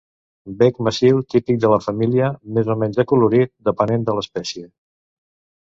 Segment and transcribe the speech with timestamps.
[0.61, 4.69] Bec massiu, típic de la família, més o menys acolorit, depenent de l'espècie.